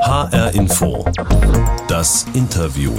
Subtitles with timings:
[0.00, 1.04] HR Info.
[1.88, 2.92] Das Interview.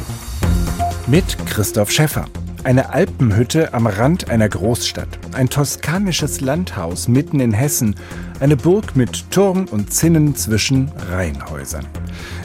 [1.05, 2.25] Mit Christoph Schäffer.
[2.63, 5.07] Eine Alpenhütte am Rand einer Großstadt.
[5.33, 7.95] Ein toskanisches Landhaus mitten in Hessen.
[8.39, 11.85] Eine Burg mit Turm und Zinnen zwischen Reihenhäusern.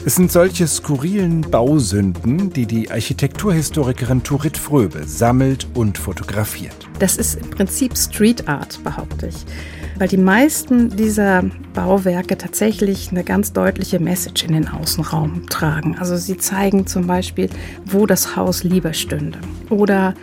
[0.05, 6.87] Es sind solche skurrilen Bausünden, die die Architekturhistorikerin Turit Fröbe sammelt und fotografiert.
[6.99, 9.45] Das ist im Prinzip Street Art, behaupte ich
[9.97, 15.97] weil die meisten dieser Bauwerke tatsächlich eine ganz deutliche Message in den Außenraum tragen.
[15.99, 17.49] Also sie zeigen zum Beispiel,
[17.85, 19.39] wo das Haus lieber stünde
[19.69, 20.13] oder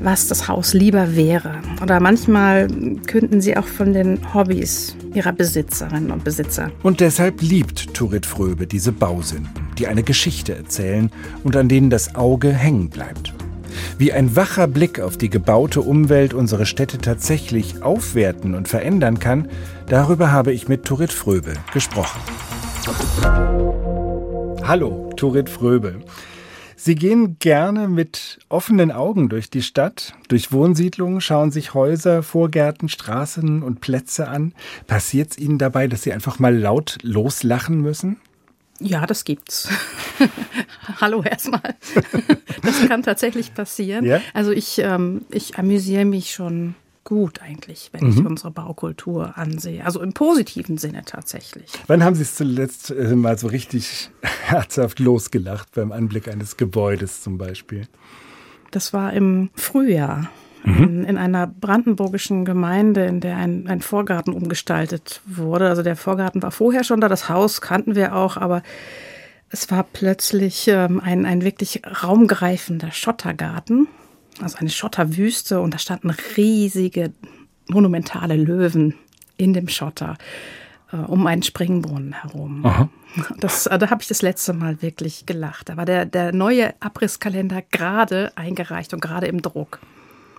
[0.00, 1.56] was das Haus lieber wäre.
[1.82, 2.68] Oder manchmal
[3.06, 6.70] künden sie auch von den Hobbys ihrer Besitzerinnen und Besitzer.
[6.82, 11.10] Und deshalb liebt Turit Fröbe diese Bausünden, die eine Geschichte erzählen
[11.44, 13.32] und an denen das Auge hängen bleibt.
[13.98, 19.48] Wie ein wacher Blick auf die gebaute Umwelt unsere Städte tatsächlich aufwerten und verändern kann,
[19.86, 22.20] darüber habe ich mit Turit Fröbe gesprochen.
[24.62, 26.00] Hallo, Turit Fröbe.
[26.78, 32.88] Sie gehen gerne mit offenen Augen durch die Stadt, durch Wohnsiedlungen, schauen sich Häuser, Vorgärten,
[32.88, 34.52] Straßen und Plätze an.
[34.86, 38.18] Passiert es Ihnen dabei, dass Sie einfach mal laut loslachen müssen?
[38.80, 39.68] Ja, das gibt's.
[41.00, 41.60] Hallo erstmal.
[42.62, 44.04] das kann tatsächlich passieren.
[44.04, 44.20] Ja?
[44.34, 48.10] Also ich, ähm, ich amüsiere mich schon gut eigentlich, wenn mhm.
[48.10, 49.84] ich unsere Baukultur ansehe.
[49.84, 51.70] Also im positiven Sinne tatsächlich.
[51.86, 57.22] Wann haben Sie es zuletzt äh, mal so richtig herzhaft losgelacht beim Anblick eines Gebäudes
[57.22, 57.86] zum Beispiel?
[58.72, 60.28] Das war im Frühjahr
[60.66, 60.82] mhm.
[60.82, 65.68] in, in, einer brandenburgischen Gemeinde, in der ein, ein Vorgarten umgestaltet wurde.
[65.68, 68.62] Also der Vorgarten war vorher schon da, das Haus kannten wir auch, aber
[69.48, 73.88] es war plötzlich ähm, ein, ein wirklich raumgreifender Schottergarten,
[74.42, 77.12] also eine Schotterwüste und da standen riesige,
[77.68, 78.94] monumentale Löwen
[79.36, 80.16] in dem Schotter
[80.92, 82.90] äh, um einen Springbrunnen herum.
[83.38, 85.68] Das, äh, da habe ich das letzte Mal wirklich gelacht.
[85.68, 89.80] Da war der, der neue Abrisskalender gerade eingereicht und gerade im Druck.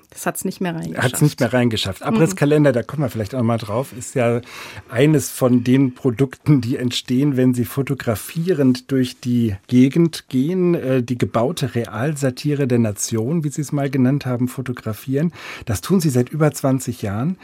[0.10, 1.04] Das hat es nicht mehr reingeschafft.
[1.04, 2.02] Hat es nicht mehr reingeschafft.
[2.02, 4.42] Abrisskalender, da kommen wir vielleicht auch mal drauf, ist ja
[4.90, 11.18] eines von den Produkten, die entstehen, wenn sie fotografierend durch die Gegend gehen, äh, die
[11.18, 15.34] gebaute Realsatire der Nation, wie Sie es mal genannt haben, fotografieren.
[15.66, 17.38] Das tun Sie seit über 20 Jahren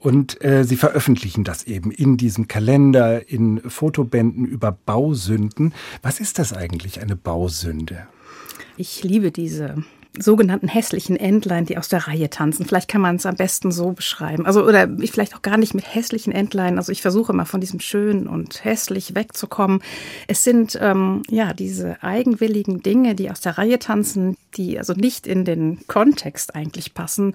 [0.00, 5.72] und äh, Sie veröffentlichen das eben in diesem Kalender, in Fotobänden über Bausünden.
[6.02, 8.08] Was ist das eigentlich, eine Bausünde?
[8.76, 9.84] Ich liebe diese
[10.18, 12.66] sogenannten hässlichen Entlein, die aus der Reihe tanzen.
[12.66, 14.46] Vielleicht kann man es am besten so beschreiben.
[14.46, 16.78] Also, oder vielleicht auch gar nicht mit hässlichen Entlein.
[16.78, 19.80] Also, ich versuche immer von diesem Schön und hässlich wegzukommen.
[20.26, 25.26] Es sind, ähm, ja, diese eigenwilligen Dinge, die aus der Reihe tanzen, die also nicht
[25.26, 27.34] in den Kontext eigentlich passen,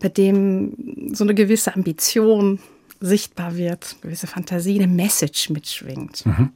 [0.00, 2.60] bei dem so eine gewisse Ambition
[3.00, 6.26] sichtbar wird, gewisse Fantasie, eine Message mitschwingt.
[6.26, 6.50] Mhm.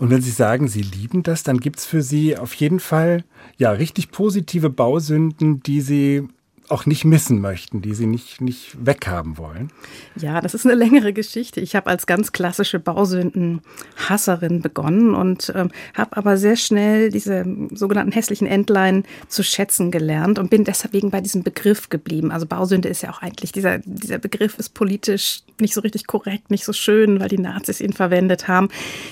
[0.00, 3.24] Und wenn Sie sagen, Sie lieben das, dann gibt es für Sie auf jeden Fall
[3.56, 6.28] ja richtig positive Bausünden, die Sie
[6.68, 9.70] auch nicht missen möchten, die sie nicht, nicht weghaben wollen?
[10.16, 11.60] Ja, das ist eine längere Geschichte.
[11.60, 18.12] Ich habe als ganz klassische Bausünden-Hasserin begonnen und ähm, habe aber sehr schnell diese sogenannten
[18.12, 22.30] hässlichen Entlein zu schätzen gelernt und bin deswegen bei diesem Begriff geblieben.
[22.30, 26.50] Also Bausünde ist ja auch eigentlich, dieser, dieser Begriff ist politisch nicht so richtig korrekt,
[26.50, 28.68] nicht so schön, weil die Nazis ihn verwendet haben.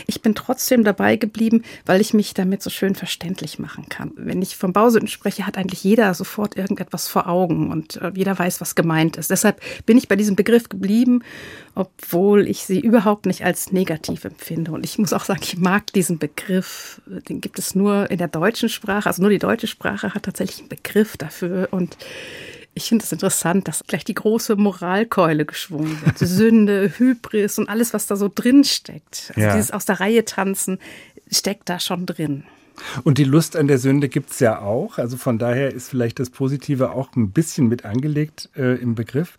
[0.06, 4.12] Ich bin trotzdem dabei geblieben, weil ich mich damit so schön verständlich machen kann.
[4.16, 7.41] Wenn ich von Bausünden spreche, hat eigentlich jeder sofort irgendetwas vor Augen.
[7.42, 9.30] Augen und äh, jeder weiß, was gemeint ist.
[9.30, 11.22] Deshalb bin ich bei diesem Begriff geblieben,
[11.74, 14.72] obwohl ich sie überhaupt nicht als negativ empfinde.
[14.72, 17.00] Und ich muss auch sagen, ich mag diesen Begriff.
[17.28, 19.08] Den gibt es nur in der deutschen Sprache.
[19.08, 21.68] Also nur die deutsche Sprache hat tatsächlich einen Begriff dafür.
[21.70, 21.96] Und
[22.74, 26.18] ich finde es interessant, dass gleich die große Moralkeule geschwungen wird.
[26.18, 29.30] Sünde, Hybris und alles, was da so drin steckt.
[29.30, 29.54] Also ja.
[29.54, 30.78] dieses aus der Reihe tanzen
[31.30, 32.44] steckt da schon drin.
[33.04, 34.98] Und die Lust an der Sünde gibt es ja auch.
[34.98, 39.36] Also von daher ist vielleicht das Positive auch ein bisschen mit angelegt äh, im Begriff.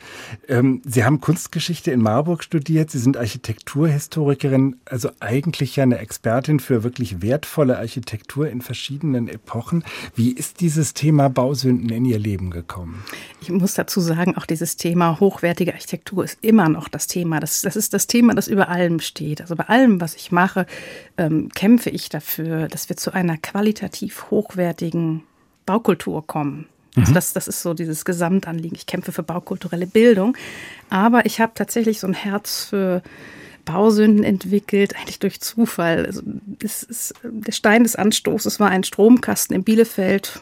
[0.47, 2.91] Ähm, Sie haben Kunstgeschichte in Marburg studiert.
[2.91, 9.83] Sie sind Architekturhistorikerin, also eigentlich ja eine Expertin für wirklich wertvolle Architektur in verschiedenen Epochen.
[10.15, 13.03] Wie ist dieses Thema Bausünden in Ihr Leben gekommen?
[13.41, 17.39] Ich muss dazu sagen, auch dieses Thema hochwertige Architektur ist immer noch das Thema.
[17.39, 19.41] Das, das ist das Thema, das über allem steht.
[19.41, 20.65] Also bei allem, was ich mache,
[21.17, 25.23] ähm, kämpfe ich dafür, dass wir zu einer qualitativ hochwertigen
[25.65, 26.67] Baukultur kommen.
[26.95, 27.15] Also mhm.
[27.15, 28.77] das, das ist so dieses Gesamtanliegen.
[28.77, 30.37] Ich kämpfe für baukulturelle Bildung.
[30.89, 33.01] Aber ich habe tatsächlich so ein Herz für
[33.65, 36.05] Bausünden entwickelt, eigentlich durch Zufall.
[36.05, 36.21] Also
[36.59, 40.41] ist, der Stein des Anstoßes war ein Stromkasten in Bielefeld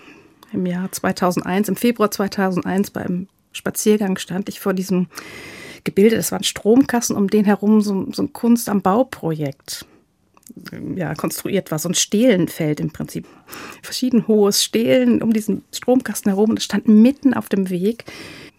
[0.51, 1.69] im Jahr 2001.
[1.69, 5.07] Im Februar 2001 beim Spaziergang stand ich vor diesem
[5.83, 6.15] Gebilde.
[6.15, 9.85] Das war ein Stromkasten, um den herum so, so ein Kunst am Bauprojekt
[10.95, 13.25] ja, konstruiert war, so ein Stehlenfeld im Prinzip.
[13.81, 18.05] Verschieden hohes Stehlen um diesen Stromkasten herum und es stand mitten auf dem Weg.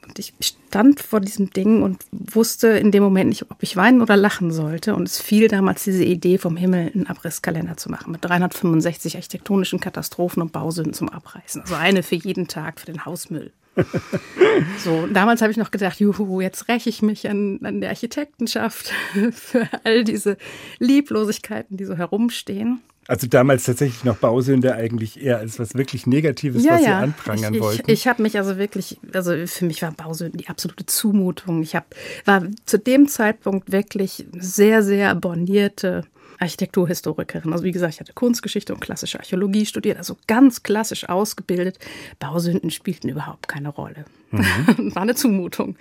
[0.07, 4.03] Und ich stand vor diesem Ding und wusste in dem Moment nicht, ob ich weinen
[4.03, 4.95] oder lachen sollte.
[4.97, 9.81] Und es fiel damals diese Idee vom Himmel, einen Abrisskalender zu machen mit 365 architektonischen
[9.81, 11.63] Katastrophen und Bausünden zum Abreißen.
[11.63, 13.53] Also eine für jeden Tag für den Hausmüll.
[14.85, 18.93] so, damals habe ich noch gedacht, juhu, jetzt räche ich mich an, an der Architektenschaft
[19.33, 20.37] für all diese
[20.79, 22.81] Lieblosigkeiten, die so herumstehen.
[23.09, 26.87] Also damals tatsächlich noch Bausünde eigentlich eher als was wirklich Negatives, ja, was ja.
[26.87, 27.91] Sie anprangern ich, wollten.
[27.91, 31.63] Ich, ich habe mich also wirklich, also für mich war Bausünden die absolute Zumutung.
[31.63, 36.05] Ich hab, war zu dem Zeitpunkt wirklich sehr, sehr bornierte
[36.43, 37.53] Architekturhistorikerin.
[37.53, 41.79] Also wie gesagt, ich hatte Kunstgeschichte und klassische Archäologie studiert, also ganz klassisch ausgebildet.
[42.19, 44.05] Bausünden spielten überhaupt keine Rolle.
[44.33, 44.93] Mhm.
[44.95, 45.77] War eine Zumutung.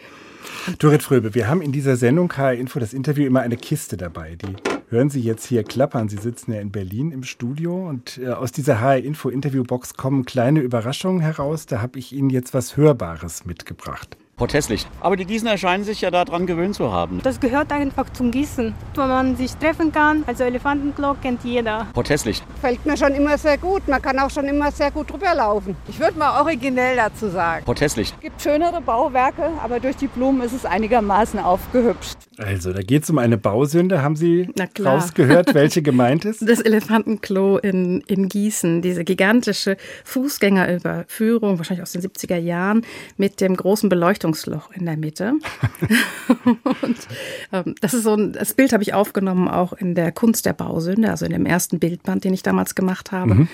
[0.80, 4.36] Dorit Fröbe, wir haben in dieser Sendung HR Info das Interview immer eine Kiste dabei.
[4.36, 4.56] Die
[4.90, 6.10] hören Sie jetzt hier klappern.
[6.10, 10.26] Sie sitzen ja in Berlin im Studio und äh, aus dieser HR Info Interviewbox kommen
[10.26, 11.66] kleine Überraschungen heraus.
[11.66, 14.18] Da habe ich Ihnen jetzt was Hörbares mitgebracht.
[14.42, 14.88] Protestlicht.
[15.02, 17.20] Aber die Gießener scheinen sich ja daran gewöhnt zu haben.
[17.22, 20.24] Das gehört einfach zum Gießen, wo man sich treffen kann.
[20.26, 21.86] Also Elefantenklo kennt jeder.
[21.94, 22.44] Protestlicht.
[22.60, 23.88] Fällt mir schon immer sehr gut.
[23.88, 25.76] Man kann auch schon immer sehr gut drüber laufen.
[25.88, 27.64] Ich würde mal originell dazu sagen.
[27.66, 28.16] Protestlicht.
[28.16, 32.18] Es gibt schönere Bauwerke, aber durch die Blumen ist es einigermaßen aufgehübscht.
[32.40, 34.02] Also, da geht es um eine Bausünde.
[34.02, 34.50] Haben Sie
[34.84, 36.42] rausgehört, welche gemeint ist?
[36.52, 42.82] Das Elefantenklo in, in Gießen, diese gigantische Fußgängerüberführung, wahrscheinlich aus den 70er Jahren,
[43.16, 45.34] mit dem großen Beleuchtungsfenster Lüftungsloch in der Mitte.
[46.82, 46.98] und
[47.52, 50.54] ähm, das ist so ein, das Bild habe ich aufgenommen auch in der Kunst der
[50.54, 53.36] Bausünde, also in dem ersten Bildband, den ich damals gemacht habe.
[53.36, 53.48] Mhm.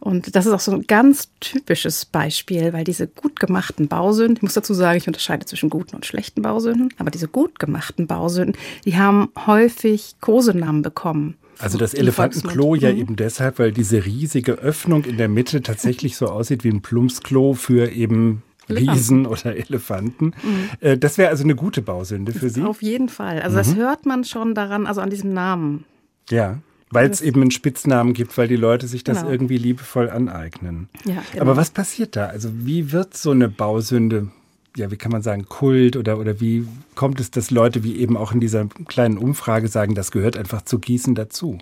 [0.00, 4.42] Und das ist auch so ein ganz typisches Beispiel, weil diese gut gemachten Bausünden, ich
[4.42, 8.56] muss dazu sagen, ich unterscheide zwischen guten und schlechten Bausünden, aber diese gut gemachten Bausünden,
[8.86, 11.36] die haben häufig Kosenamen bekommen.
[11.58, 12.98] Also das Elefantenklo ja mhm.
[12.98, 17.52] eben deshalb, weil diese riesige Öffnung in der Mitte tatsächlich so aussieht wie ein Plumpsklo
[17.52, 20.26] für eben Riesen oder Elefanten.
[20.26, 20.70] Mhm.
[20.80, 22.62] Äh, das wäre also eine gute Bausünde für Sie?
[22.62, 23.40] Auf jeden Fall.
[23.40, 23.58] Also mhm.
[23.58, 25.84] das hört man schon daran, also an diesem Namen.
[26.30, 26.58] Ja.
[26.92, 29.30] Weil es eben einen Spitznamen gibt, weil die Leute sich das genau.
[29.30, 30.88] irgendwie liebevoll aneignen.
[31.04, 31.42] Ja, genau.
[31.42, 32.26] Aber was passiert da?
[32.26, 34.28] Also wie wird so eine Bausünde
[34.76, 38.16] ja, wie kann man sagen, Kult oder, oder wie kommt es, dass Leute wie eben
[38.16, 41.58] auch in dieser kleinen Umfrage sagen, das gehört einfach zu Gießen dazu?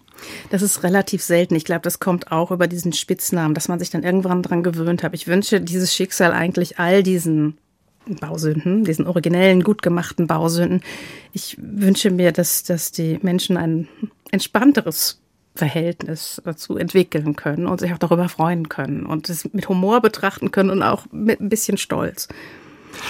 [0.50, 1.54] Das ist relativ selten.
[1.54, 5.02] Ich glaube, das kommt auch über diesen Spitznamen, dass man sich dann irgendwann dran gewöhnt
[5.02, 5.14] hat.
[5.14, 7.56] Ich wünsche dieses Schicksal eigentlich all diesen
[8.20, 10.82] Bausünden, diesen originellen, gut gemachten Bausünden.
[11.32, 13.88] Ich wünsche mir, dass, dass die Menschen ein
[14.30, 15.20] entspannteres
[15.54, 20.50] Verhältnis dazu entwickeln können und sich auch darüber freuen können und es mit Humor betrachten
[20.50, 22.28] können und auch mit ein bisschen Stolz.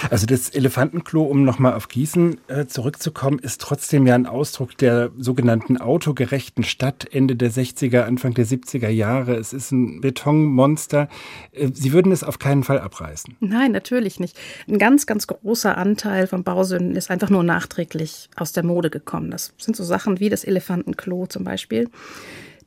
[0.09, 5.11] Also das Elefantenklo, um nochmal auf Gießen äh, zurückzukommen, ist trotzdem ja ein Ausdruck der
[5.17, 9.35] sogenannten autogerechten Stadt Ende der 60er, Anfang der 70er Jahre.
[9.35, 11.09] Es ist ein Betonmonster.
[11.51, 13.37] Äh, Sie würden es auf keinen Fall abreißen.
[13.39, 14.37] Nein, natürlich nicht.
[14.67, 19.31] Ein ganz, ganz großer Anteil von Bausünden ist einfach nur nachträglich aus der Mode gekommen.
[19.31, 21.89] Das sind so Sachen wie das Elefantenklo zum Beispiel,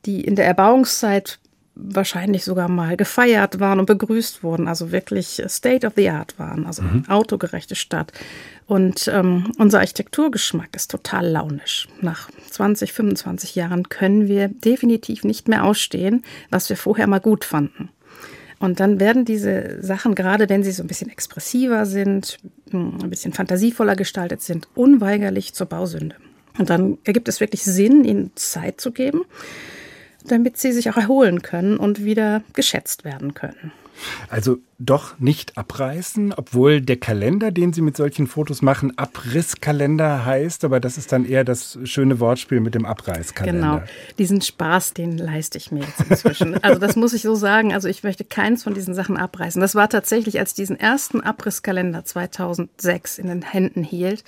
[0.05, 1.39] die in der Erbauungszeit
[1.75, 6.65] wahrscheinlich sogar mal gefeiert waren und begrüßt wurden, also wirklich State of the Art waren,
[6.65, 7.05] also mhm.
[7.07, 8.11] autogerechte Stadt.
[8.67, 11.87] Und ähm, unser Architekturgeschmack ist total launisch.
[12.01, 17.43] Nach 20, 25 Jahren können wir definitiv nicht mehr ausstehen, was wir vorher mal gut
[17.43, 17.89] fanden.
[18.59, 22.37] Und dann werden diese Sachen, gerade wenn sie so ein bisschen expressiver sind,
[22.69, 26.15] hm, ein bisschen fantasievoller gestaltet sind, unweigerlich zur Bausünde.
[26.57, 29.23] Und dann ergibt es wirklich Sinn, ihnen Zeit zu geben
[30.25, 33.71] damit sie sich auch erholen können und wieder geschätzt werden können.
[34.29, 40.65] Also doch nicht abreißen, obwohl der Kalender, den Sie mit solchen Fotos machen, Abrisskalender heißt,
[40.65, 43.59] aber das ist dann eher das schöne Wortspiel mit dem Abreißkalender.
[43.59, 43.83] Genau,
[44.17, 46.55] diesen Spaß, den leiste ich mir jetzt inzwischen.
[46.63, 49.61] also das muss ich so sagen, also ich möchte keins von diesen Sachen abreißen.
[49.61, 54.23] Das war tatsächlich, als ich diesen ersten Abrisskalender 2006 in den Händen hielt,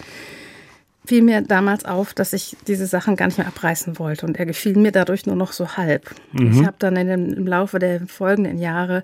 [1.06, 4.26] fiel mir damals auf, dass ich diese Sachen gar nicht mehr abreißen wollte.
[4.26, 6.14] Und er gefiel mir dadurch nur noch so halb.
[6.32, 6.52] Mhm.
[6.52, 9.04] Ich habe dann in dem, im Laufe der folgenden Jahre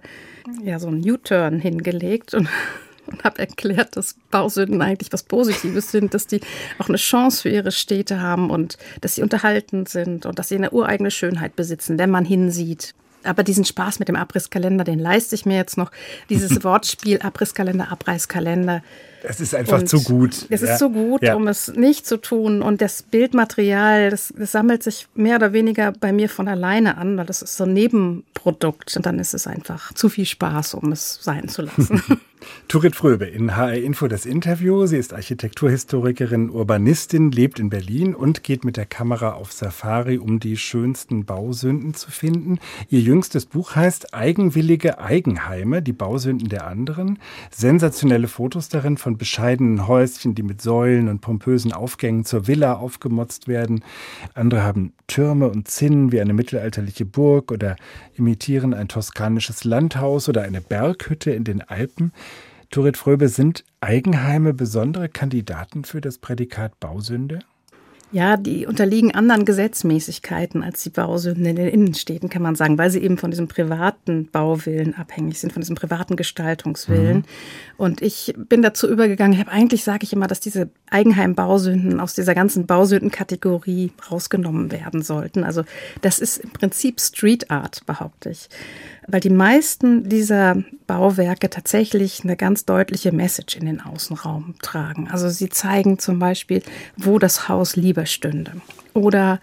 [0.63, 2.49] ja so einen U-Turn hingelegt und,
[3.07, 6.41] und habe erklärt, dass Bausünden eigentlich was Positives sind, dass die
[6.79, 10.55] auch eine Chance für ihre Städte haben und dass sie unterhaltend sind und dass sie
[10.55, 12.93] eine ureigene Schönheit besitzen, wenn man hinsieht.
[13.23, 15.91] Aber diesen Spaß mit dem Abrisskalender, den leiste ich mir jetzt noch.
[16.29, 18.81] Dieses Wortspiel Abrisskalender, Abreißkalender,
[19.23, 20.47] Es ist einfach Und zu gut.
[20.49, 20.73] Es Ja.
[20.73, 21.35] ist zu gut, Ja.
[21.35, 22.61] um es nicht zu tun.
[22.61, 27.17] Und das Bildmaterial, das, das sammelt sich mehr oder weniger bei mir von alleine an,
[27.17, 28.95] weil das ist so ein Nebenprodukt.
[28.97, 32.01] Und dann ist es einfach zu viel Spaß, um es sein zu lassen.
[32.67, 34.87] Turit Fröbe in HR Info das Interview.
[34.87, 40.39] Sie ist Architekturhistorikerin, Urbanistin, lebt in Berlin und geht mit der Kamera auf Safari, um
[40.39, 42.57] die schönsten Bausünden zu finden.
[42.89, 47.19] Ihr jüngstes Buch heißt Eigenwillige Eigenheime, die Bausünden der anderen.
[47.51, 53.47] Sensationelle Fotos darin von bescheidenen Häuschen, die mit Säulen und pompösen Aufgängen zur Villa aufgemotzt
[53.47, 53.83] werden.
[54.33, 57.75] Andere haben Türme und Zinnen wie eine mittelalterliche Burg oder
[58.15, 62.11] imitieren ein toskanisches Landhaus oder eine Berghütte in den Alpen.
[62.69, 67.39] Turit Fröbe, sind Eigenheime besondere Kandidaten für das Prädikat Bausünde?
[68.13, 72.89] Ja, die unterliegen anderen Gesetzmäßigkeiten als die Bausünden in den Innenstädten, kann man sagen, weil
[72.89, 77.23] sie eben von diesem privaten Bauwillen abhängig sind, von diesem privaten Gestaltungswillen.
[77.77, 82.13] Und ich bin dazu übergegangen, ich habe eigentlich, sage ich immer, dass diese Eigenheimbausünden aus
[82.13, 85.45] dieser ganzen Bausündenkategorie rausgenommen werden sollten.
[85.45, 85.63] Also
[86.01, 88.49] das ist im Prinzip Street Art, behaupte ich.
[89.11, 95.09] Weil die meisten dieser Bauwerke tatsächlich eine ganz deutliche Message in den Außenraum tragen.
[95.11, 96.63] Also sie zeigen zum Beispiel,
[96.95, 98.53] wo das Haus lieber stünde
[98.93, 99.41] oder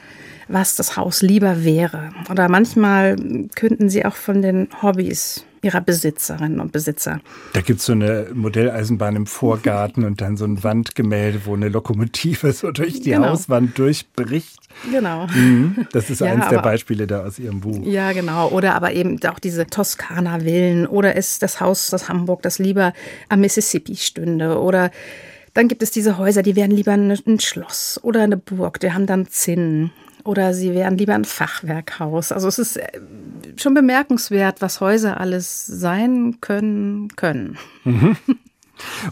[0.49, 2.11] was das Haus lieber wäre.
[2.31, 3.17] Oder manchmal
[3.55, 7.21] künden sie auch von den Hobbys ihrer Besitzerinnen und Besitzer.
[7.53, 11.69] Da gibt es so eine Modelleisenbahn im Vorgarten und dann so ein Wandgemälde, wo eine
[11.69, 13.31] Lokomotive so durch die Genau.
[13.31, 14.57] Hauswand durchbricht.
[14.93, 15.27] Genau.
[15.27, 15.87] Mhm.
[15.93, 17.85] Das ist Ja, eins der aber- Beispiele da aus Ihrem Buch.
[17.85, 18.49] Ja, genau.
[18.51, 22.93] Oder aber eben auch diese Toskana-Villen oder ist das Haus, das Hamburg, das lieber
[23.29, 24.61] am Mississippi stünde.
[24.61, 24.93] Oder
[25.55, 28.93] dann gibt es diese Häuser, die wären lieber ein ein Schloss oder eine Burg, die
[28.93, 29.91] haben dann Zinnen.
[30.29, 32.33] Oder sie wären lieber ein Fachwerkhaus.
[32.33, 33.01] Also es ist äh,
[33.57, 37.57] schon bemerkenswert, was Häuser alles sein können, können.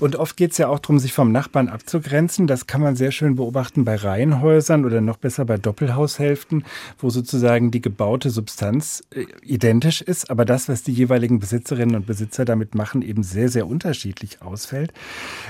[0.01, 2.47] Und oft geht es ja auch darum, sich vom Nachbarn abzugrenzen.
[2.47, 6.65] Das kann man sehr schön beobachten bei Reihenhäusern oder noch besser bei Doppelhaushälften,
[6.99, 12.07] wo sozusagen die gebaute Substanz äh, identisch ist, aber das, was die jeweiligen Besitzerinnen und
[12.07, 14.93] Besitzer damit machen, eben sehr, sehr unterschiedlich ausfällt.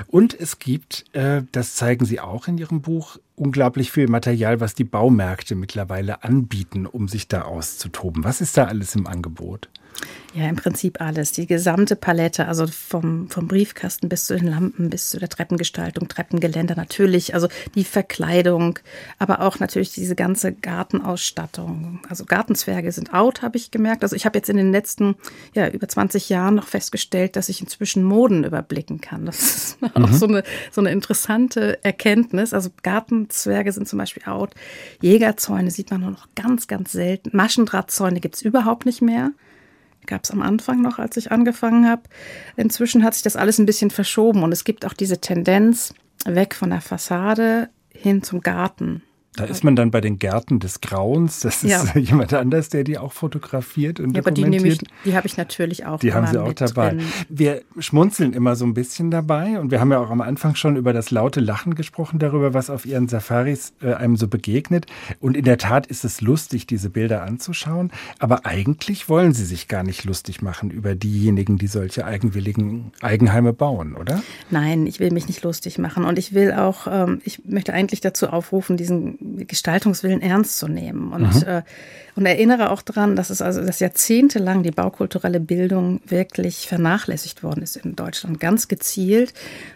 [0.08, 4.74] Und es gibt, äh, das zeigen Sie auch in Ihrem Buch, unglaublich viel Material, was
[4.74, 8.24] die Baumärkte mittlerweile anbieten, um sich da auszutoben.
[8.24, 9.68] Was ist da alles im Angebot?
[10.36, 11.32] Ja, im Prinzip alles.
[11.32, 16.08] Die gesamte Palette, also vom, vom Briefkasten bis zu den Lampen, bis zu der Treppengestaltung,
[16.08, 18.78] Treppengeländer natürlich, also die Verkleidung,
[19.18, 22.00] aber auch natürlich diese ganze Gartenausstattung.
[22.10, 24.02] Also Gartenzwerge sind out, habe ich gemerkt.
[24.02, 25.14] Also ich habe jetzt in den letzten
[25.54, 29.24] ja, über 20 Jahren noch festgestellt, dass ich inzwischen Moden überblicken kann.
[29.24, 32.52] Das ist auch so eine, so eine interessante Erkenntnis.
[32.52, 34.54] Also Gartenzwerge sind zum Beispiel out.
[35.00, 37.30] Jägerzäune sieht man nur noch ganz, ganz selten.
[37.34, 39.30] Maschendrahtzäune gibt es überhaupt nicht mehr
[40.06, 42.02] gab es am Anfang noch, als ich angefangen habe.
[42.56, 45.94] Inzwischen hat sich das alles ein bisschen verschoben und es gibt auch diese Tendenz
[46.24, 49.02] weg von der Fassade hin zum Garten.
[49.36, 51.40] Da ist man dann bei den Gärten des Grauens.
[51.40, 51.84] Das ist Ja.
[51.98, 54.82] jemand anders, der die auch fotografiert und Ja, aber die dokumentiert.
[54.82, 56.00] nehme ich, die habe ich natürlich auch.
[56.00, 56.90] Die haben sie auch dabei.
[56.90, 57.02] drin.
[57.28, 60.76] Wir schmunzeln immer so ein bisschen dabei und wir haben ja auch am Anfang schon
[60.76, 64.86] über das laute Lachen gesprochen, darüber, was auf ihren Safaris äh, einem so begegnet.
[65.20, 67.90] Und in der Tat ist es lustig, diese Bilder anzuschauen.
[68.18, 73.52] Aber eigentlich wollen sie sich gar nicht lustig machen über diejenigen, die solche eigenwilligen Eigenheime
[73.52, 74.22] bauen, oder?
[74.50, 78.00] Nein, ich will mich nicht lustig machen und ich will auch, ähm, ich möchte eigentlich
[78.00, 81.62] dazu aufrufen, diesen Gestaltungswillen ernst zu nehmen und, äh,
[82.14, 87.62] und erinnere auch daran, dass es also, dass jahrzehntelang die baukulturelle Bildung wirklich vernachlässigt worden
[87.62, 89.34] ist in Deutschland, ganz gezielt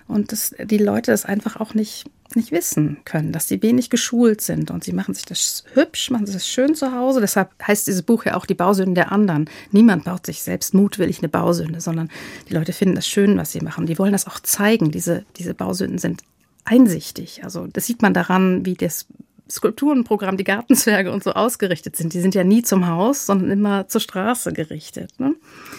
[0.09, 4.40] und dass die Leute das einfach auch nicht nicht wissen können, dass sie wenig geschult
[4.40, 7.21] sind und sie machen sich das hübsch, machen sich das schön zu Hause.
[7.21, 9.49] Deshalb heißt dieses Buch ja auch die Bausünden der anderen.
[9.73, 12.09] Niemand baut sich selbst mutwillig eine Bausünde, sondern
[12.49, 13.87] die Leute finden das schön, was sie machen.
[13.87, 14.90] Die wollen das auch zeigen.
[14.90, 16.23] Diese, diese Bausünden sind
[16.64, 17.42] einsichtig.
[17.42, 19.07] Also das sieht man daran, wie das
[19.50, 22.14] Skulpturenprogramm, die Gartenzwerge und so ausgerichtet sind.
[22.14, 25.19] Die sind ja nie zum Haus, sondern immer zur Straße gerichtet.
[25.19, 25.35] Ne?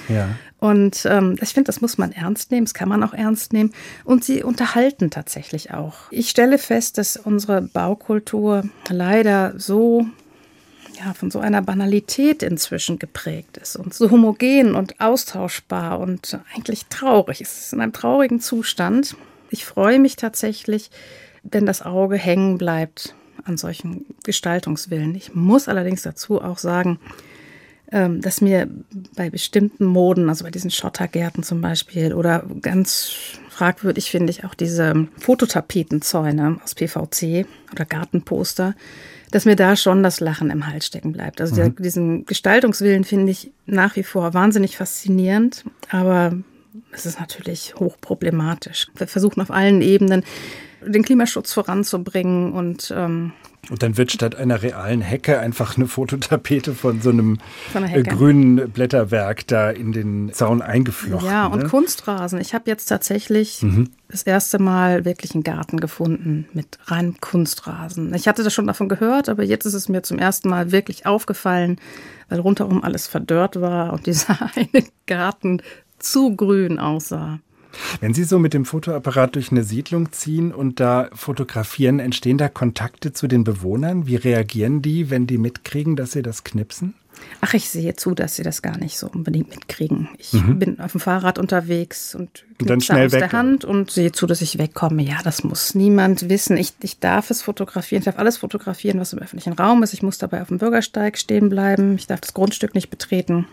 [0.10, 0.30] Ja.
[0.60, 3.74] Und ähm, ich finde, das muss man ernst nehmen, das kann man auch ernst nehmen.
[4.04, 5.96] Und sie unterhalten tatsächlich auch.
[6.12, 10.06] Ich stelle fest, dass unsere Baukultur leider so
[11.00, 16.86] ja, von so einer Banalität inzwischen geprägt ist und so homogen und austauschbar und eigentlich
[16.88, 17.42] traurig.
[17.42, 19.16] Es ist in einem traurigen Zustand.
[19.50, 20.92] Ich freue mich tatsächlich,
[21.44, 25.16] wenn das Auge hängen bleibt an solchen Gestaltungswillen.
[25.16, 27.00] Ich muss allerdings dazu auch sagen,
[27.92, 28.70] ähm, dass mir
[29.16, 33.12] bei bestimmten Moden, also bei diesen Schottergärten zum Beispiel oder ganz
[33.50, 38.76] fragwürdig finde ich auch diese Fototapetenzäune aus PVC oder Gartenposter,
[39.32, 41.42] dass mir da schon das Lachen im Hals stecken bleibt.
[41.42, 46.34] Also der, diesen Gestaltungswillen finde ich nach wie vor wahnsinnig faszinierend, aber
[46.92, 48.88] es ist natürlich hochproblematisch.
[48.96, 50.24] Wir versuchen auf allen Ebenen
[50.82, 53.34] den Klimaschutz voranzubringen und ähm,
[53.70, 57.38] und dann wird statt einer realen Hecke einfach eine Fototapete von so einem
[57.76, 61.30] äh, grünen Blätterwerk da in den Zaun eingeflochten.
[61.30, 61.70] Ja, und ne?
[61.70, 62.42] Kunstrasen.
[62.42, 63.92] Ich habe jetzt tatsächlich mhm.
[64.10, 68.14] das erste Mal wirklich einen Garten gefunden mit reinem Kunstrasen.
[68.16, 71.06] Ich hatte das schon davon gehört, aber jetzt ist es mir zum ersten Mal wirklich
[71.06, 71.80] aufgefallen,
[72.30, 75.62] weil rundherum alles verdörrt war und dieser eine Garten
[76.04, 77.40] zu grün aussah.
[78.02, 82.50] Wenn Sie so mit dem Fotoapparat durch eine Siedlung ziehen und da fotografieren, entstehen da
[82.50, 84.08] Kontakte zu den Bewohnern?
[84.08, 86.96] Wie reagieren die, wenn die mitkriegen, dass Sie das knipsen?
[87.40, 90.10] Ach, ich sehe zu, dass sie das gar nicht so unbedingt mitkriegen.
[90.18, 90.60] Ich mhm.
[90.60, 94.42] bin auf dem Fahrrad unterwegs und knipse aus weg, der Hand und sehe zu, dass
[94.42, 95.04] ich wegkomme.
[95.04, 96.58] Ja, das muss niemand wissen.
[96.58, 98.02] Ich, ich darf es fotografieren.
[98.02, 99.94] Ich darf alles fotografieren, was im öffentlichen Raum ist.
[99.94, 101.96] Ich muss dabei auf dem Bürgersteig stehen bleiben.
[101.96, 103.48] Ich darf das Grundstück nicht betreten.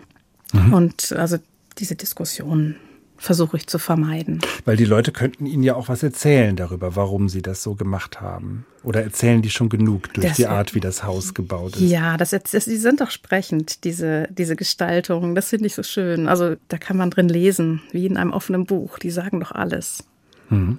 [0.53, 0.73] Mhm.
[0.73, 1.39] Und also
[1.79, 2.77] diese Diskussion
[3.19, 4.41] versuche ich zu vermeiden.
[4.65, 8.21] Weil die Leute könnten Ihnen ja auch was erzählen darüber, warum Sie das so gemacht
[8.21, 8.65] haben.
[8.85, 11.83] Oder erzählen die schon genug durch das, die Art, wie das Haus gebaut ist?
[11.83, 15.35] Ja, das, das, die sind doch sprechend, diese, diese Gestaltungen.
[15.35, 16.29] Das finde ich so schön.
[16.29, 18.99] Also da kann man drin lesen, wie in einem offenen Buch.
[18.99, 20.05] Die sagen doch alles.
[20.49, 20.79] Mhm.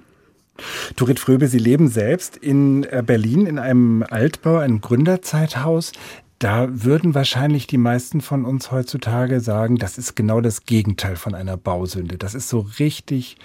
[0.96, 5.92] Turit Fröbe, Sie leben selbst in äh, Berlin in einem Altbau, einem Gründerzeithaus.
[6.40, 11.34] Da würden wahrscheinlich die meisten von uns heutzutage sagen, das ist genau das Gegenteil von
[11.34, 12.16] einer Bausünde.
[12.16, 13.36] Das ist so richtig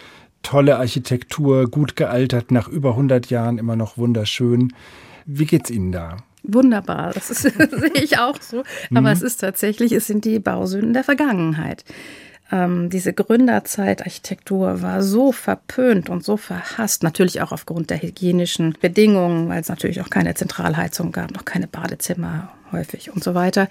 [0.44, 4.74] tolle Architektur, gut gealtert, nach über 100 Jahren immer noch wunderschön.
[5.26, 6.18] Wie geht's Ihnen da?
[6.44, 8.64] Wunderbar, das ist, sehe ich auch so.
[8.92, 9.08] Aber mhm.
[9.08, 11.84] es ist tatsächlich, es sind die Bausünden der Vergangenheit
[12.52, 19.50] ähm, diese Gründerzeitarchitektur war so verpönt und so verhasst, natürlich auch aufgrund der hygienischen Bedingungen,
[19.50, 23.68] weil es natürlich auch keine Zentralheizung gab, noch keine Badezimmer häufig und so weiter.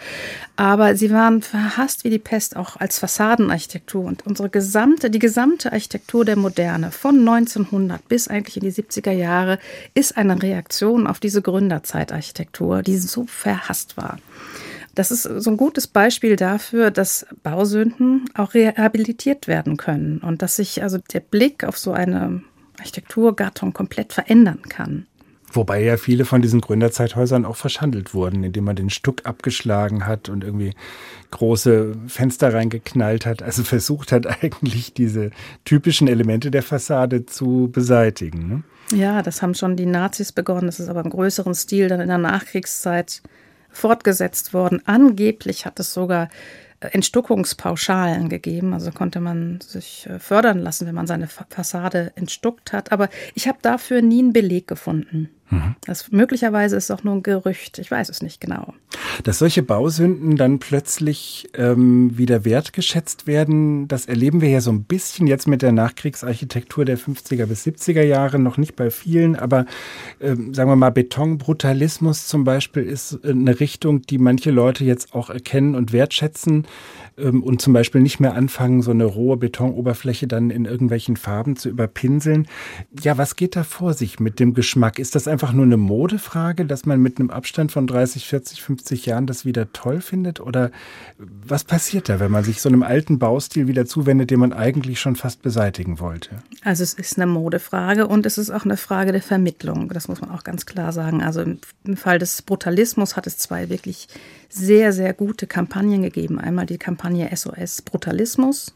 [0.56, 5.72] Aber sie waren verhasst wie die Pest auch als Fassadenarchitektur und unsere gesamte, die gesamte
[5.72, 9.58] Architektur der Moderne von 1900 bis eigentlich in die 70er Jahre
[9.94, 14.18] ist eine Reaktion auf diese Gründerzeitarchitektur, die so verhasst war.
[14.94, 20.56] Das ist so ein gutes Beispiel dafür, dass Bausünden auch rehabilitiert werden können und dass
[20.56, 22.42] sich also der Blick auf so eine
[22.78, 25.06] Architekturgattung komplett verändern kann.
[25.54, 30.28] Wobei ja viele von diesen Gründerzeithäusern auch verschandelt wurden, indem man den Stuck abgeschlagen hat
[30.28, 30.74] und irgendwie
[31.30, 33.42] große Fenster reingeknallt hat.
[33.42, 35.30] Also versucht hat eigentlich diese
[35.64, 38.48] typischen Elemente der Fassade zu beseitigen.
[38.48, 38.98] Ne?
[38.98, 40.66] Ja, das haben schon die Nazis begonnen.
[40.66, 43.22] Das ist aber im größeren Stil dann in der Nachkriegszeit
[43.74, 44.82] fortgesetzt worden.
[44.86, 46.30] Angeblich hat es sogar
[46.80, 48.72] äh, Entstuckungspauschalen gegeben.
[48.72, 52.92] Also konnte man sich äh, fördern lassen, wenn man seine Fassade entstuckt hat.
[52.92, 55.30] Aber ich habe dafür nie einen Beleg gefunden.
[55.54, 55.76] Mhm.
[55.86, 57.78] Das möglicherweise ist auch nur ein Gerücht.
[57.78, 58.74] Ich weiß es nicht genau.
[59.22, 64.84] Dass solche Bausünden dann plötzlich ähm, wieder wertgeschätzt werden, das erleben wir ja so ein
[64.84, 69.66] bisschen jetzt mit der Nachkriegsarchitektur der 50er bis 70er Jahre, noch nicht bei vielen, aber
[70.20, 75.14] ähm, sagen wir mal, Betonbrutalismus zum Beispiel ist äh, eine Richtung, die manche Leute jetzt
[75.14, 76.66] auch erkennen und wertschätzen
[77.18, 81.56] ähm, und zum Beispiel nicht mehr anfangen, so eine rohe Betonoberfläche dann in irgendwelchen Farben
[81.56, 82.46] zu überpinseln.
[83.02, 84.98] Ja, was geht da vor sich mit dem Geschmack?
[84.98, 89.06] Ist das einfach nur eine Modefrage, dass man mit einem Abstand von 30, 40, 50
[89.06, 90.40] Jahren das wieder toll findet?
[90.40, 90.70] Oder
[91.18, 95.00] was passiert da, wenn man sich so einem alten Baustil wieder zuwendet, den man eigentlich
[95.00, 96.42] schon fast beseitigen wollte?
[96.62, 99.88] Also es ist eine Modefrage und es ist auch eine Frage der Vermittlung.
[99.88, 101.22] Das muss man auch ganz klar sagen.
[101.22, 104.08] Also im Fall des Brutalismus hat es zwei wirklich
[104.48, 106.38] sehr, sehr gute Kampagnen gegeben.
[106.38, 108.74] Einmal die Kampagne SOS Brutalismus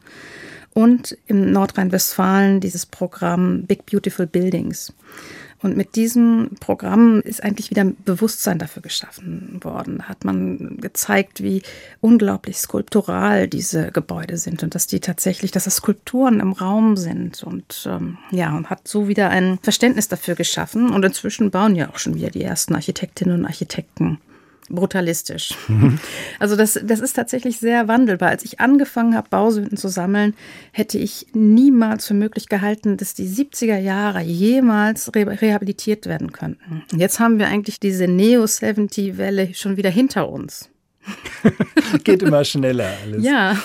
[0.73, 4.93] und im Nordrhein-Westfalen dieses Programm Big Beautiful Buildings.
[5.61, 9.97] Und mit diesem Programm ist eigentlich wieder Bewusstsein dafür geschaffen worden.
[9.99, 11.63] Da hat man gezeigt, wie
[11.99, 17.43] unglaublich skulptural diese Gebäude sind und dass die tatsächlich, dass das Skulpturen im Raum sind
[17.43, 20.89] und ähm, ja, und hat so wieder ein Verständnis dafür geschaffen.
[20.91, 24.19] Und inzwischen bauen ja auch schon wieder die ersten Architektinnen und Architekten
[24.69, 25.55] brutalistisch.
[25.67, 25.99] Mhm.
[26.39, 28.29] Also das, das ist tatsächlich sehr wandelbar.
[28.29, 30.35] Als ich angefangen habe, Bausünden zu sammeln,
[30.71, 36.83] hätte ich niemals für möglich gehalten, dass die 70er Jahre jemals re rehabilitiert werden könnten.
[36.95, 40.69] Jetzt haben wir eigentlich diese Neo-70-Welle schon wieder hinter uns.
[42.03, 43.23] Geht immer schneller alles.
[43.23, 43.57] Ja.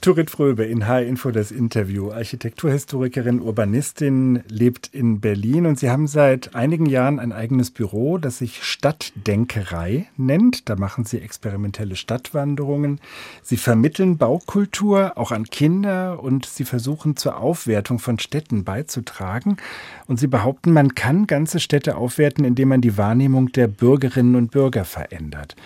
[0.00, 2.10] Turit Fröbe in H-Info das Interview.
[2.10, 8.38] Architekturhistorikerin, Urbanistin, lebt in Berlin und Sie haben seit einigen Jahren ein eigenes Büro, das
[8.38, 10.70] sich Stadtdenkerei nennt.
[10.70, 12.98] Da machen Sie experimentelle Stadtwanderungen.
[13.42, 19.58] Sie vermitteln Baukultur auch an Kinder und Sie versuchen zur Aufwertung von Städten beizutragen.
[20.06, 24.50] Und Sie behaupten, man kann ganze Städte aufwerten, indem man die Wahrnehmung der Bürgerinnen und
[24.50, 25.56] Bürger verändert.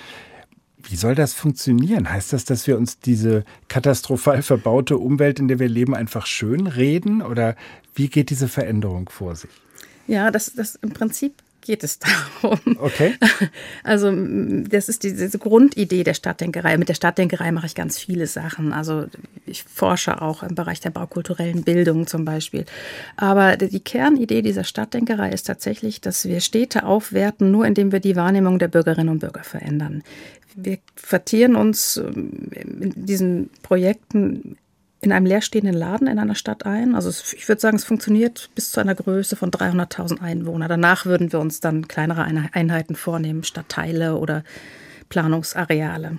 [0.88, 2.10] Wie soll das funktionieren?
[2.10, 6.66] Heißt das, dass wir uns diese katastrophal verbaute Umwelt, in der wir leben, einfach schön
[6.66, 7.22] reden?
[7.22, 7.56] Oder
[7.94, 9.50] wie geht diese Veränderung vor sich?
[10.06, 12.60] Ja, das, das im Prinzip geht es darum.
[12.78, 13.14] Okay.
[13.82, 16.78] Also das ist diese Grundidee der Stadtdenkerei.
[16.78, 18.72] Mit der Stadtdenkerei mache ich ganz viele Sachen.
[18.72, 19.06] Also
[19.46, 22.64] ich forsche auch im Bereich der baukulturellen Bildung zum Beispiel.
[23.16, 28.16] Aber die Kernidee dieser Stadtdenkerei ist tatsächlich, dass wir Städte aufwerten, nur indem wir die
[28.16, 30.02] Wahrnehmung der Bürgerinnen und Bürger verändern.
[30.54, 34.56] Wir vertieren uns ähm, in diesen Projekten
[35.04, 36.94] in einem leerstehenden Laden in einer Stadt ein.
[36.94, 40.68] Also ich würde sagen, es funktioniert bis zu einer Größe von 300.000 Einwohnern.
[40.68, 44.44] Danach würden wir uns dann kleinere Einheiten vornehmen, Stadtteile oder
[45.08, 46.18] Planungsareale.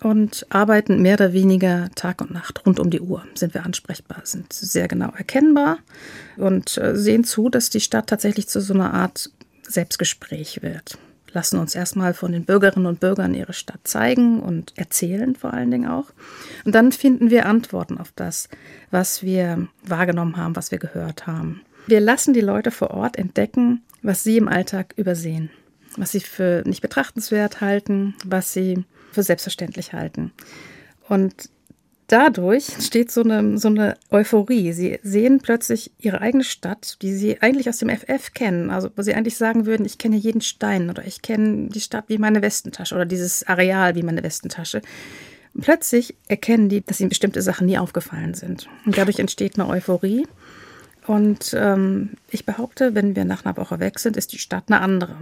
[0.00, 3.24] Und arbeiten mehr oder weniger Tag und Nacht rund um die Uhr.
[3.34, 5.78] Sind wir ansprechbar, sind sehr genau erkennbar
[6.36, 9.30] und äh, sehen zu, dass die Stadt tatsächlich zu so einer Art
[9.62, 10.98] Selbstgespräch wird
[11.36, 15.70] lassen uns erstmal von den Bürgerinnen und Bürgern ihre Stadt zeigen und erzählen vor allen
[15.70, 16.06] Dingen auch.
[16.64, 18.48] Und dann finden wir Antworten auf das,
[18.90, 21.60] was wir wahrgenommen haben, was wir gehört haben.
[21.86, 25.50] Wir lassen die Leute vor Ort entdecken, was sie im Alltag übersehen,
[25.98, 30.32] was sie für nicht betrachtenswert halten, was sie für selbstverständlich halten.
[31.06, 31.50] Und
[32.06, 34.72] dadurch entsteht so eine, so eine Euphorie.
[34.72, 38.70] Sie sehen plötzlich ihre eigene Stadt, die sie eigentlich aus dem FF kennen.
[38.70, 42.04] Also, wo sie eigentlich sagen würden, ich kenne jeden Stein oder ich kenne die Stadt
[42.08, 44.82] wie meine Westentasche oder dieses Areal wie meine Westentasche.
[45.60, 48.68] Plötzlich erkennen die, dass ihnen bestimmte Sachen nie aufgefallen sind.
[48.84, 50.26] Und dadurch entsteht eine Euphorie.
[51.06, 54.80] Und ähm, ich behaupte, wenn wir nach einer Woche weg sind, ist die Stadt eine
[54.80, 55.16] andere.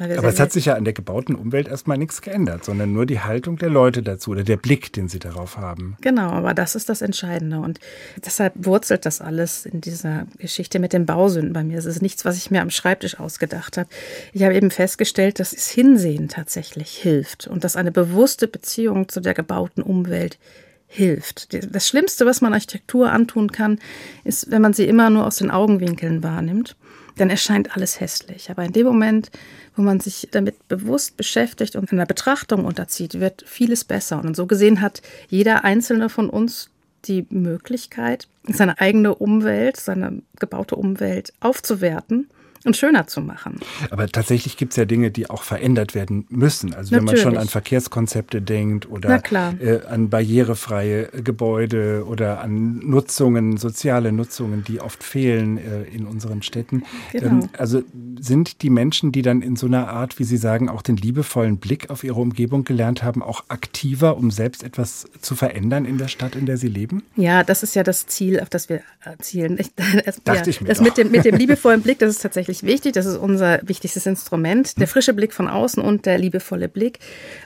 [0.00, 3.20] Aber es hat sich ja an der gebauten Umwelt erstmal nichts geändert, sondern nur die
[3.20, 5.96] Haltung der Leute dazu oder der Blick, den sie darauf haben.
[6.00, 7.58] Genau, aber das ist das Entscheidende.
[7.58, 7.80] Und
[8.24, 11.76] deshalb wurzelt das alles in dieser Geschichte mit den Bausünden bei mir.
[11.76, 13.90] Es ist nichts, was ich mir am Schreibtisch ausgedacht habe.
[14.32, 19.20] Ich habe eben festgestellt, dass das Hinsehen tatsächlich hilft und dass eine bewusste Beziehung zu
[19.20, 20.38] der gebauten Umwelt
[20.86, 21.54] hilft.
[21.72, 23.78] Das Schlimmste, was man Architektur antun kann,
[24.24, 26.76] ist, wenn man sie immer nur aus den Augenwinkeln wahrnimmt
[27.20, 28.50] dann erscheint alles hässlich.
[28.50, 29.30] Aber in dem Moment,
[29.76, 34.22] wo man sich damit bewusst beschäftigt und einer Betrachtung unterzieht, wird vieles besser.
[34.24, 36.70] Und so gesehen hat jeder Einzelne von uns
[37.04, 42.28] die Möglichkeit, seine eigene Umwelt, seine gebaute Umwelt aufzuwerten
[42.64, 43.58] und schöner zu machen.
[43.90, 46.74] Aber tatsächlich gibt es ja Dinge, die auch verändert werden müssen.
[46.74, 47.24] Also wenn Natürlich.
[47.24, 49.22] man schon an Verkehrskonzepte denkt oder
[49.60, 56.42] äh, an barrierefreie Gebäude oder an Nutzungen, soziale Nutzungen, die oft fehlen äh, in unseren
[56.42, 56.84] Städten.
[57.12, 57.26] Genau.
[57.26, 57.82] Ähm, also
[58.18, 61.58] sind die Menschen, die dann in so einer Art, wie Sie sagen, auch den liebevollen
[61.58, 66.08] Blick auf ihre Umgebung gelernt haben, auch aktiver, um selbst etwas zu verändern in der
[66.08, 67.02] Stadt, in der sie leben?
[67.16, 68.82] Ja, das ist ja das Ziel, auf das wir
[69.20, 69.56] zielen.
[70.04, 72.49] das, Dachte ja, ich mir das mit dem, mit dem liebevollen Blick, das ist tatsächlich
[72.50, 72.92] wirklich wichtig.
[72.94, 74.78] Das ist unser wichtigstes Instrument.
[74.78, 76.98] Der frische Blick von außen und der liebevolle Blick.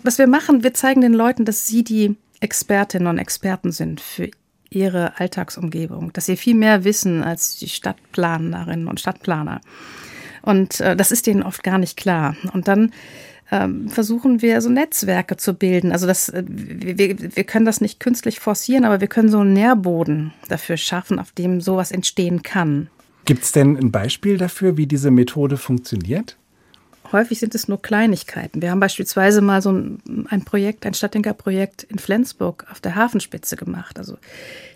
[0.03, 4.31] Was wir machen, wir zeigen den Leuten, dass sie die Expertinnen und Experten sind für
[4.71, 9.61] ihre Alltagsumgebung, dass sie viel mehr wissen als die Stadtplanerinnen und Stadtplaner.
[10.43, 12.37] Und äh, das ist denen oft gar nicht klar.
[12.53, 12.93] Und dann
[13.53, 15.93] ähm, versuchen wir so Netzwerke zu bilden.
[15.93, 19.53] Also das, äh, wir, wir können das nicht künstlich forcieren, aber wir können so einen
[19.53, 22.89] Nährboden dafür schaffen, auf dem sowas entstehen kann.
[23.25, 26.37] Gibt es denn ein Beispiel dafür, wie diese Methode funktioniert?
[27.13, 28.61] Häufig sind es nur Kleinigkeiten.
[28.61, 33.99] Wir haben beispielsweise mal so ein, Projekt, ein Stadtdenkerprojekt in Flensburg auf der Hafenspitze gemacht.
[33.99, 34.17] Also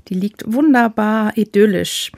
[0.08, 2.12] die liegt wunderbar idyllisch.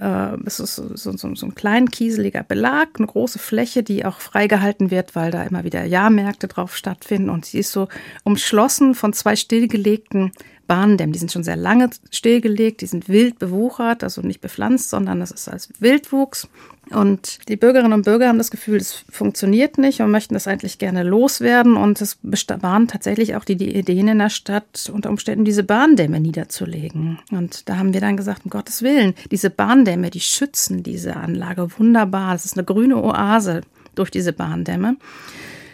[0.00, 4.20] Äh, es ist so, so, so, ein klein kieseliger Belag, eine große Fläche, die auch
[4.20, 7.30] freigehalten wird, weil da immer wieder Jahrmärkte drauf stattfinden.
[7.30, 7.88] Und sie ist so
[8.24, 10.32] umschlossen von zwei stillgelegten
[10.68, 11.12] Bahndämmen.
[11.12, 15.32] Die sind schon sehr lange stillgelegt, die sind wild bewuchert, also nicht bepflanzt, sondern das
[15.32, 16.48] ist als Wildwuchs.
[16.90, 20.78] Und die Bürgerinnen und Bürger haben das Gefühl, es funktioniert nicht und möchten das eigentlich
[20.78, 21.76] gerne loswerden.
[21.76, 27.18] Und es waren tatsächlich auch die, Ideen in der Stadt, unter Umständen diese Bahndämme niederzulegen.
[27.30, 31.68] Und da haben wir dann gesagt, um Gottes Willen, diese Bahndämme, die schützen diese Anlage
[31.78, 32.34] wunderbar.
[32.34, 33.62] Es ist eine grüne Oase
[33.94, 34.96] durch diese Bahndämme.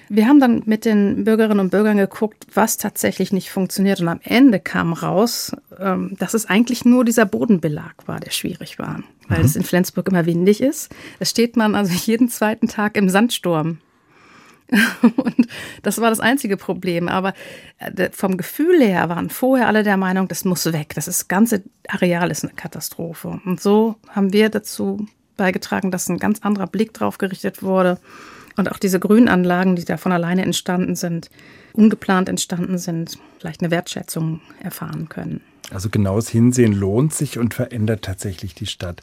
[0.09, 4.01] Wir haben dann mit den Bürgerinnen und Bürgern geguckt, was tatsächlich nicht funktioniert.
[4.01, 8.79] Und am Ende kam raus, ähm, dass es eigentlich nur dieser Bodenbelag war, der schwierig
[8.79, 9.45] war, weil mhm.
[9.45, 10.95] es in Flensburg immer windig ist.
[11.19, 13.79] Da steht man also jeden zweiten Tag im Sandsturm.
[15.17, 15.47] Und
[15.83, 17.09] das war das einzige Problem.
[17.09, 17.35] Aber
[17.79, 20.93] äh, vom Gefühl her waren vorher alle der Meinung, das muss weg.
[20.95, 23.41] Das, ist, das ganze Areal ist eine Katastrophe.
[23.45, 27.99] Und so haben wir dazu beigetragen, dass ein ganz anderer Blick drauf gerichtet wurde.
[28.57, 31.31] Und auch diese Grünanlagen, die da von alleine entstanden sind,
[31.73, 35.41] ungeplant entstanden sind, vielleicht eine Wertschätzung erfahren können.
[35.71, 39.01] Also genaues Hinsehen lohnt sich und verändert tatsächlich die Stadt.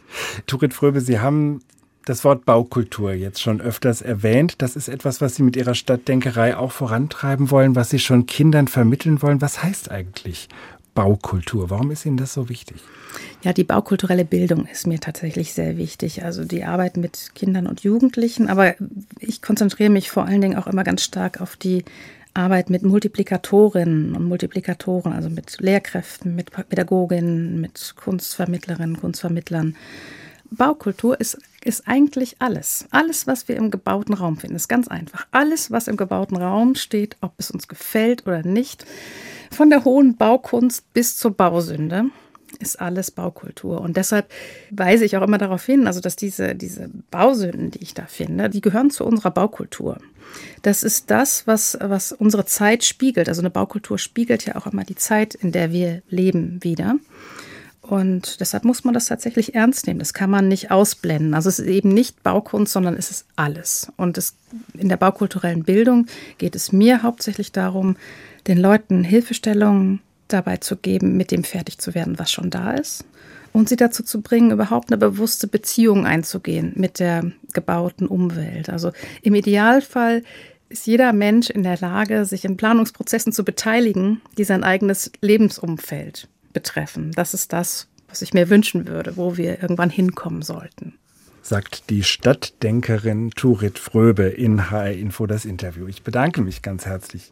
[0.48, 1.62] Turit Fröbe, Sie haben
[2.06, 4.56] Das Wort Baukultur jetzt schon öfters erwähnt.
[4.60, 8.68] Das ist etwas, was Sie mit Ihrer Stadtdenkerei auch vorantreiben wollen, was Sie schon Kindern
[8.68, 9.42] vermitteln wollen.
[9.42, 10.50] Was heißt eigentlich
[10.94, 11.70] Baukultur?
[11.70, 12.78] Warum ist Ihnen das so wichtig?
[13.44, 16.24] Ja, die baukulturelle Bildung ist mir tatsächlich sehr wichtig.
[16.24, 18.50] Also die Arbeit mit Kindern und Jugendlichen.
[18.50, 18.76] Aber
[19.20, 21.86] ich konzentriere mich vor allen Dingen auch immer ganz stark auf die
[22.34, 29.76] Arbeit mit Multiplikatorinnen und Multiplikatoren, also mit Lehrkräften, mit Pädagoginnen, mit Kunstvermittlerinnen, Kunstvermittlern.
[30.50, 32.86] Baukultur ist, ist eigentlich alles.
[32.92, 35.28] Alles, was wir im gebauten Raum finden, ist ganz einfach.
[35.32, 38.86] Alles, was im gebauten Raum steht, ob es uns gefällt oder nicht,
[39.52, 42.06] von der hohen Baukunst bis zur Bausünde,
[42.60, 43.82] ist alles Baukultur.
[43.82, 44.32] Und deshalb
[44.70, 48.50] weise ich auch immer darauf hin, also dass diese, diese Bausünden, die ich da finde,
[48.50, 49.98] die gehören zu unserer Baukultur.
[50.62, 53.28] Das ist das, was, was unsere Zeit spiegelt.
[53.28, 56.96] Also eine Baukultur spiegelt ja auch immer die Zeit, in der wir leben, wieder.
[57.82, 60.00] Und deshalb muss man das tatsächlich ernst nehmen.
[60.00, 61.34] Das kann man nicht ausblenden.
[61.34, 63.92] Also es ist eben nicht Baukunst, sondern es ist alles.
[63.98, 64.36] Und es,
[64.78, 66.06] in der baukulturellen Bildung
[66.38, 67.98] geht es mir hauptsächlich darum,
[68.48, 73.04] den Leuten Hilfestellungen dabei zu geben, mit dem fertig zu werden, was schon da ist.
[73.52, 78.70] Und sie dazu zu bringen, überhaupt eine bewusste Beziehung einzugehen mit der gebauten Umwelt.
[78.70, 78.92] Also
[79.24, 80.24] im Idealfall
[80.70, 86.30] ist jeder Mensch in der Lage, sich in Planungsprozessen zu beteiligen, die sein eigenes Lebensumfeld
[86.52, 87.12] betreffen.
[87.12, 90.98] Das ist das, was ich mir wünschen würde, wo wir irgendwann hinkommen sollten.
[91.42, 95.88] Sagt die Stadtdenkerin Turit Fröbe in HR Info das Interview.
[95.88, 97.32] Ich bedanke mich ganz herzlich.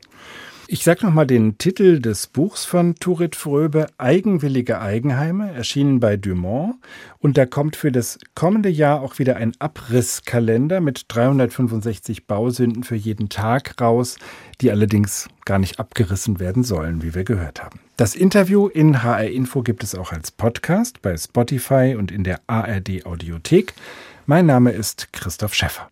[0.71, 6.75] Ich sage nochmal den Titel des Buchs von Turit Fröbe, Eigenwillige Eigenheime, erschienen bei Dumont.
[7.17, 12.95] Und da kommt für das kommende Jahr auch wieder ein Abrisskalender mit 365 Bausünden für
[12.95, 14.19] jeden Tag raus,
[14.61, 17.79] die allerdings gar nicht abgerissen werden sollen, wie wir gehört haben.
[17.97, 22.41] Das Interview in HR Info gibt es auch als Podcast bei Spotify und in der
[22.45, 23.73] ARD Audiothek.
[24.27, 25.89] Mein Name ist Christoph Schäffer.